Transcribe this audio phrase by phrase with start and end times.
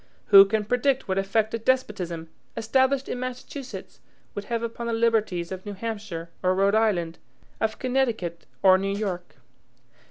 [0.29, 3.99] Who can predict what effect a despotism, established in Massachusetts,
[4.33, 7.19] would have upon the liberties of New Hampshire or Rhode Island,
[7.59, 9.35] of Connecticut or New York?